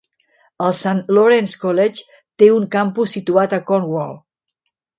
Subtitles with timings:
[0.67, 1.13] El St.
[1.17, 4.21] Lawrence College té un campus situat a Cornwall.